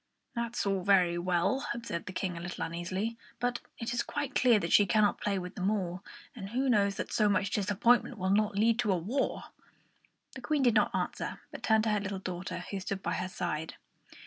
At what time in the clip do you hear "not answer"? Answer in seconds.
10.73-11.41